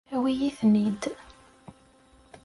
Awi-yi-ten-id. 0.13 1.03